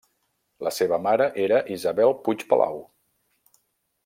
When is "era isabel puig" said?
1.45-2.47